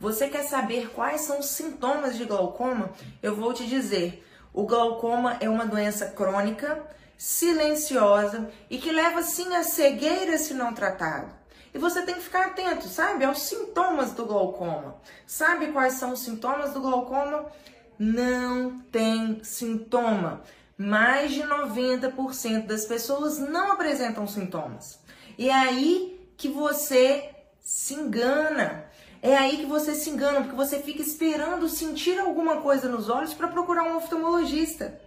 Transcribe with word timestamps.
Você 0.00 0.28
quer 0.28 0.44
saber 0.44 0.90
quais 0.90 1.22
são 1.22 1.40
os 1.40 1.46
sintomas 1.46 2.16
de 2.16 2.24
glaucoma? 2.24 2.90
Eu 3.20 3.34
vou 3.34 3.52
te 3.52 3.66
dizer. 3.66 4.24
O 4.54 4.64
glaucoma 4.64 5.36
é 5.40 5.48
uma 5.48 5.66
doença 5.66 6.06
crônica, 6.06 6.86
silenciosa 7.16 8.48
e 8.70 8.78
que 8.78 8.92
leva 8.92 9.22
sim 9.22 9.56
à 9.56 9.64
cegueira 9.64 10.38
se 10.38 10.54
não 10.54 10.72
tratado. 10.72 11.32
E 11.74 11.78
você 11.78 12.02
tem 12.02 12.14
que 12.14 12.22
ficar 12.22 12.46
atento, 12.46 12.86
sabe, 12.86 13.24
aos 13.24 13.42
sintomas 13.42 14.12
do 14.12 14.24
glaucoma. 14.24 14.96
Sabe 15.26 15.72
quais 15.72 15.94
são 15.94 16.12
os 16.12 16.20
sintomas 16.20 16.72
do 16.72 16.80
glaucoma? 16.80 17.46
Não 17.98 18.78
tem 18.92 19.42
sintoma. 19.42 20.42
Mais 20.76 21.32
de 21.32 21.42
90% 21.42 22.66
das 22.66 22.84
pessoas 22.84 23.38
não 23.38 23.72
apresentam 23.72 24.28
sintomas. 24.28 25.00
E 25.36 25.50
é 25.50 25.54
aí 25.54 26.30
que 26.36 26.48
você 26.48 27.30
se 27.60 27.94
engana. 27.94 28.88
É 29.20 29.36
aí 29.36 29.56
que 29.58 29.66
você 29.66 29.94
se 29.94 30.10
engana, 30.10 30.42
porque 30.42 30.56
você 30.56 30.78
fica 30.78 31.02
esperando 31.02 31.68
sentir 31.68 32.18
alguma 32.18 32.60
coisa 32.60 32.88
nos 32.88 33.08
olhos 33.08 33.34
para 33.34 33.48
procurar 33.48 33.84
um 33.84 33.96
oftalmologista. 33.96 35.00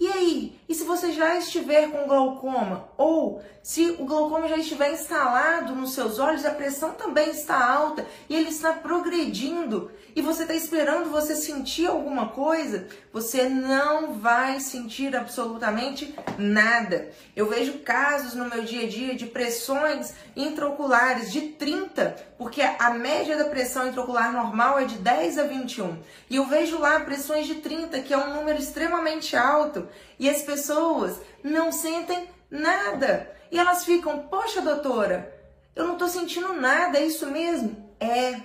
E 0.00 0.08
aí? 0.08 0.58
E 0.66 0.74
se 0.74 0.82
você 0.82 1.12
já 1.12 1.36
estiver 1.36 1.90
com 1.90 2.08
glaucoma? 2.08 2.88
Ou 2.96 3.42
se 3.62 3.96
o 3.98 4.06
glaucoma 4.06 4.48
já 4.48 4.56
estiver 4.56 4.92
instalado 4.92 5.74
nos 5.74 5.92
seus 5.92 6.18
olhos, 6.18 6.46
a 6.46 6.52
pressão 6.52 6.92
também 6.92 7.30
está 7.30 7.62
alta 7.62 8.06
e 8.26 8.34
ele 8.34 8.48
está 8.48 8.72
progredindo 8.72 9.90
e 10.16 10.22
você 10.22 10.42
está 10.42 10.54
esperando 10.54 11.10
você 11.10 11.36
sentir 11.36 11.86
alguma 11.86 12.28
coisa, 12.28 12.88
você 13.12 13.48
não 13.48 14.14
vai 14.14 14.58
sentir 14.58 15.14
absolutamente 15.14 16.14
nada. 16.38 17.10
Eu 17.36 17.48
vejo 17.48 17.80
casos 17.80 18.34
no 18.34 18.48
meu 18.48 18.64
dia 18.64 18.86
a 18.86 18.88
dia 18.88 19.14
de 19.14 19.26
pressões 19.26 20.14
intraoculares 20.34 21.30
de 21.30 21.42
30, 21.42 22.16
porque 22.38 22.62
a 22.62 22.90
média 22.90 23.36
da 23.36 23.44
pressão 23.44 23.86
intraocular 23.86 24.32
normal 24.32 24.78
é 24.78 24.84
de 24.84 24.96
10 24.96 25.38
a 25.38 25.42
21. 25.44 25.98
E 26.28 26.36
eu 26.36 26.46
vejo 26.46 26.78
lá 26.78 27.00
pressões 27.00 27.46
de 27.46 27.56
30, 27.56 28.00
que 28.00 28.14
é 28.14 28.18
um 28.18 28.34
número 28.34 28.58
extremamente 28.58 29.36
alto 29.36 29.86
e 30.18 30.28
as 30.28 30.42
pessoas 30.42 31.20
não 31.42 31.72
sentem 31.72 32.28
nada. 32.50 33.30
E 33.50 33.58
elas 33.58 33.84
ficam, 33.84 34.26
poxa, 34.28 34.60
doutora, 34.60 35.34
eu 35.74 35.86
não 35.86 35.94
estou 35.94 36.08
sentindo 36.08 36.52
nada, 36.52 36.98
é 36.98 37.04
isso 37.04 37.26
mesmo? 37.30 37.90
É, 37.98 38.40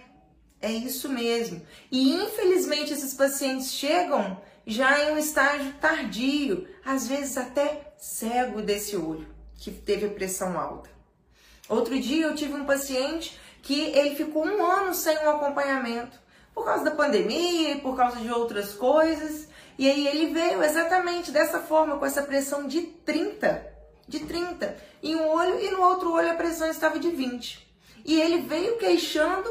é 0.62 0.72
isso 0.72 1.10
mesmo. 1.10 1.62
E 1.92 2.14
infelizmente 2.14 2.94
esses 2.94 3.14
pacientes 3.14 3.72
chegam 3.74 4.42
já 4.66 5.04
em 5.04 5.14
um 5.14 5.18
estágio 5.18 5.74
tardio, 5.74 6.68
às 6.84 7.08
vezes 7.08 7.38
até 7.38 7.94
cego 7.98 8.62
desse 8.62 8.96
olho, 8.96 9.28
que 9.56 9.72
teve 9.72 10.10
pressão 10.10 10.60
alta. 10.60 10.90
Outro 11.70 12.00
dia 12.00 12.26
eu 12.26 12.36
tive 12.36 12.54
um 12.54 12.66
paciente 12.66 13.40
que 13.62 13.82
ele 13.82 14.16
ficou 14.16 14.46
um 14.46 14.64
ano 14.64 14.94
sem 14.94 15.18
um 15.18 15.30
acompanhamento 15.30 16.25
por 16.56 16.64
causa 16.64 16.86
da 16.86 16.92
pandemia 16.92 17.72
e 17.72 17.82
por 17.82 17.98
causa 17.98 18.18
de 18.18 18.32
outras 18.32 18.74
coisas. 18.74 19.50
E 19.78 19.92
aí 19.92 20.08
ele 20.08 20.34
veio 20.34 20.64
exatamente 20.64 21.30
dessa 21.30 21.60
forma, 21.60 21.98
com 21.98 22.06
essa 22.06 22.24
pressão 22.24 22.66
de 22.66 22.82
30, 22.82 23.68
de 24.08 24.22
30 24.22 24.78
em 25.04 25.16
um 25.16 25.28
olho 25.28 25.60
e 25.60 25.70
no 25.70 25.82
outro 25.82 26.14
olho 26.14 26.32
a 26.32 26.36
pressão 26.36 26.68
estava 26.70 26.98
de 26.98 27.10
20. 27.10 27.68
E 28.06 28.20
ele 28.20 28.42
veio 28.42 28.78
queixando 28.78 29.50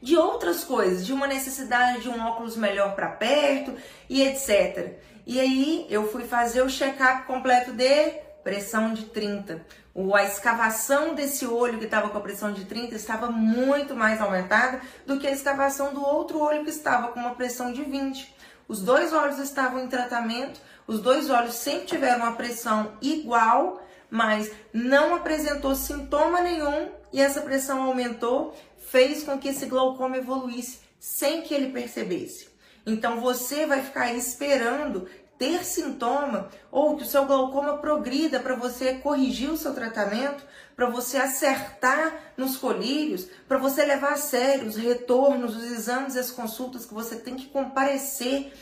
de 0.00 0.16
outras 0.16 0.64
coisas, 0.64 1.04
de 1.04 1.12
uma 1.12 1.26
necessidade 1.26 2.02
de 2.02 2.08
um 2.08 2.20
óculos 2.26 2.56
melhor 2.56 2.94
para 2.94 3.08
perto 3.08 3.74
e 4.08 4.22
etc. 4.22 4.98
E 5.26 5.40
aí 5.40 5.86
eu 5.90 6.10
fui 6.10 6.24
fazer 6.24 6.62
o 6.62 6.68
check-up 6.68 7.26
completo 7.26 7.72
de 7.72 8.10
pressão 8.42 8.92
de 8.92 9.04
30. 9.06 9.64
A 9.96 10.24
escavação 10.24 11.14
desse 11.14 11.46
olho 11.46 11.78
que 11.78 11.84
estava 11.84 12.08
com 12.08 12.18
a 12.18 12.20
pressão 12.20 12.52
de 12.52 12.64
30 12.64 12.96
estava 12.96 13.30
muito 13.30 13.94
mais 13.94 14.20
aumentada 14.20 14.80
do 15.06 15.20
que 15.20 15.26
a 15.26 15.30
escavação 15.30 15.94
do 15.94 16.04
outro 16.04 16.40
olho 16.40 16.64
que 16.64 16.70
estava 16.70 17.08
com 17.08 17.20
uma 17.20 17.36
pressão 17.36 17.72
de 17.72 17.84
20. 17.84 18.34
Os 18.66 18.80
dois 18.80 19.12
olhos 19.12 19.38
estavam 19.38 19.84
em 19.84 19.88
tratamento, 19.88 20.60
os 20.86 21.00
dois 21.00 21.30
olhos 21.30 21.54
sempre 21.54 21.86
tiveram 21.86 22.24
uma 22.24 22.32
pressão 22.32 22.92
igual, 23.00 23.86
mas 24.10 24.50
não 24.72 25.14
apresentou 25.14 25.76
sintoma 25.76 26.40
nenhum 26.40 26.90
e 27.12 27.20
essa 27.20 27.42
pressão 27.42 27.82
aumentou, 27.82 28.52
fez 28.90 29.22
com 29.22 29.38
que 29.38 29.48
esse 29.48 29.66
glaucoma 29.66 30.16
evoluísse 30.16 30.80
sem 30.98 31.42
que 31.42 31.54
ele 31.54 31.70
percebesse. 31.70 32.48
Então 32.84 33.20
você 33.20 33.64
vai 33.66 33.82
ficar 33.82 34.12
esperando 34.12 35.08
ter 35.38 35.64
sintoma 35.64 36.48
ou 36.70 36.96
que 36.96 37.02
o 37.02 37.06
seu 37.06 37.26
glaucoma 37.26 37.78
progrida 37.78 38.40
para 38.40 38.54
você 38.54 38.94
corrigir 38.94 39.50
o 39.50 39.56
seu 39.56 39.74
tratamento, 39.74 40.44
para 40.76 40.88
você 40.88 41.16
acertar 41.16 42.32
nos 42.36 42.56
colírios, 42.56 43.28
para 43.48 43.58
você 43.58 43.84
levar 43.84 44.12
a 44.12 44.16
sério 44.16 44.66
os 44.66 44.76
retornos, 44.76 45.56
os 45.56 45.64
exames 45.64 46.14
e 46.14 46.18
as 46.18 46.30
consultas 46.30 46.86
que 46.86 46.94
você 46.94 47.16
tem 47.16 47.36
que 47.36 47.46
comparecer 47.46 48.52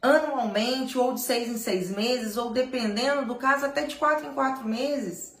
anualmente 0.00 0.98
ou 0.98 1.14
de 1.14 1.20
seis 1.20 1.48
em 1.48 1.56
seis 1.56 1.90
meses 1.90 2.36
ou 2.36 2.50
dependendo 2.50 3.26
do 3.26 3.36
caso 3.36 3.66
até 3.66 3.84
de 3.84 3.96
quatro 3.96 4.26
em 4.26 4.34
quatro 4.34 4.66
meses. 4.66 5.36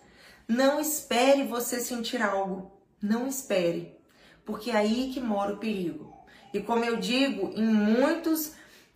Não 0.46 0.80
espere 0.80 1.44
você 1.44 1.80
sentir 1.80 2.22
algo, 2.22 2.70
não 3.00 3.26
espere, 3.26 3.98
porque 4.44 4.70
é 4.70 4.76
aí 4.76 5.10
que 5.12 5.20
mora 5.20 5.54
o 5.54 5.58
perigo. 5.58 6.12
E 6.52 6.60
como 6.60 6.84
eu 6.84 6.96
digo, 6.96 7.52
em 7.56 7.64
muitos 7.64 8.52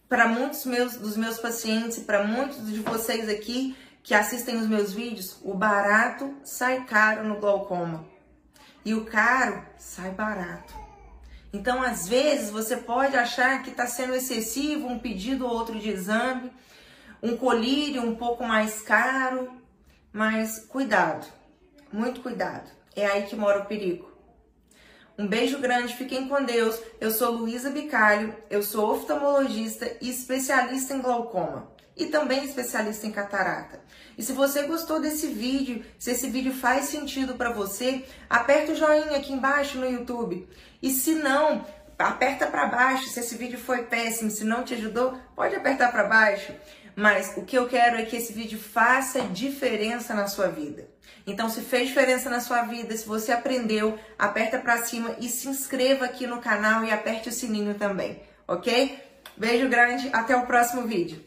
para 0.08 0.28
muitos 0.28 0.64
meus, 0.64 0.96
dos 0.96 1.16
meus 1.16 1.38
pacientes, 1.38 1.98
para 1.98 2.24
muitos 2.24 2.66
de 2.66 2.80
vocês 2.80 3.28
aqui 3.28 3.76
que 4.02 4.14
assistem 4.14 4.56
os 4.56 4.68
meus 4.68 4.92
vídeos, 4.92 5.38
o 5.42 5.52
barato 5.52 6.32
sai 6.44 6.84
caro 6.84 7.24
no 7.24 7.40
glaucoma 7.40 8.06
e 8.84 8.94
o 8.94 9.04
caro 9.04 9.66
sai 9.76 10.12
barato. 10.12 10.72
Então, 11.52 11.82
às 11.82 12.06
vezes, 12.06 12.50
você 12.50 12.76
pode 12.76 13.16
achar 13.16 13.62
que 13.62 13.70
está 13.70 13.86
sendo 13.86 14.14
excessivo 14.14 14.86
um 14.86 14.98
pedido 14.98 15.44
ou 15.44 15.52
outro 15.52 15.78
de 15.78 15.90
exame, 15.90 16.52
um 17.20 17.36
colírio 17.36 18.02
um 18.02 18.14
pouco 18.14 18.44
mais 18.44 18.82
caro, 18.82 19.50
mas 20.12 20.60
cuidado, 20.68 21.26
muito 21.92 22.20
cuidado. 22.20 22.70
É 22.94 23.06
aí 23.06 23.24
que 23.24 23.34
mora 23.34 23.62
o 23.62 23.66
perigo. 23.66 24.15
Um 25.18 25.26
beijo 25.26 25.58
grande, 25.58 25.96
fiquem 25.96 26.28
com 26.28 26.44
Deus. 26.44 26.78
Eu 27.00 27.10
sou 27.10 27.30
Luísa 27.30 27.70
Bicalho, 27.70 28.36
eu 28.50 28.62
sou 28.62 28.94
oftalmologista 28.94 29.90
e 29.98 30.10
especialista 30.10 30.92
em 30.92 31.00
glaucoma 31.00 31.72
e 31.96 32.04
também 32.04 32.44
especialista 32.44 33.06
em 33.06 33.10
catarata. 33.10 33.80
E 34.18 34.22
se 34.22 34.34
você 34.34 34.64
gostou 34.64 35.00
desse 35.00 35.28
vídeo, 35.28 35.82
se 35.98 36.10
esse 36.10 36.28
vídeo 36.28 36.52
faz 36.52 36.86
sentido 36.86 37.34
para 37.34 37.50
você, 37.50 38.04
aperta 38.28 38.72
o 38.72 38.76
joinha 38.76 39.16
aqui 39.16 39.32
embaixo 39.32 39.78
no 39.78 39.90
YouTube. 39.90 40.46
E 40.82 40.90
se 40.90 41.14
não, 41.14 41.64
aperta 41.98 42.46
para 42.46 42.66
baixo. 42.66 43.08
Se 43.08 43.20
esse 43.20 43.36
vídeo 43.36 43.58
foi 43.58 43.84
péssimo, 43.84 44.30
se 44.30 44.44
não 44.44 44.64
te 44.64 44.74
ajudou, 44.74 45.18
pode 45.34 45.54
apertar 45.54 45.90
para 45.90 46.04
baixo. 46.04 46.52
Mas 46.96 47.34
o 47.36 47.44
que 47.44 47.58
eu 47.58 47.68
quero 47.68 47.98
é 47.98 48.06
que 48.06 48.16
esse 48.16 48.32
vídeo 48.32 48.58
faça 48.58 49.20
diferença 49.20 50.14
na 50.14 50.26
sua 50.26 50.48
vida. 50.48 50.88
Então, 51.26 51.50
se 51.50 51.60
fez 51.60 51.88
diferença 51.88 52.30
na 52.30 52.40
sua 52.40 52.62
vida, 52.62 52.96
se 52.96 53.06
você 53.06 53.32
aprendeu, 53.32 53.98
aperta 54.18 54.58
para 54.58 54.78
cima 54.78 55.14
e 55.20 55.28
se 55.28 55.46
inscreva 55.46 56.06
aqui 56.06 56.26
no 56.26 56.40
canal 56.40 56.82
e 56.84 56.90
aperte 56.90 57.28
o 57.28 57.32
sininho 57.32 57.74
também, 57.74 58.22
ok? 58.48 58.98
Beijo 59.36 59.68
grande, 59.68 60.08
até 60.10 60.34
o 60.34 60.46
próximo 60.46 60.86
vídeo. 60.86 61.22